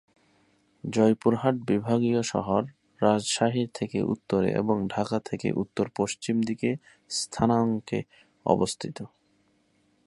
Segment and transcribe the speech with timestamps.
[0.83, 2.61] জয়পুরহাট বিভাগীয় শহর
[3.01, 6.69] রাজশাহী থেকে উত্তরে এবং ঢাকা থেকে উত্তর পশ্চিম দিকে
[7.11, 7.99] স্থানাঙ্কে
[8.45, 8.97] অবস্থিত।